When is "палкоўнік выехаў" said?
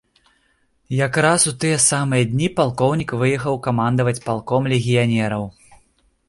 2.61-3.61